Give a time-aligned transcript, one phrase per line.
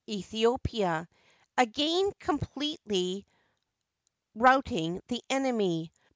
[0.07, 1.07] em Aethiopia,
[1.59, 3.23] again completely
[4.33, 5.91] routing the enemy.